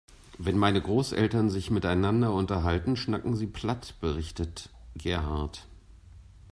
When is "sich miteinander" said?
1.51-2.33